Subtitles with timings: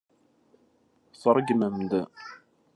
[1.21, 1.91] Tṛeggmem-d.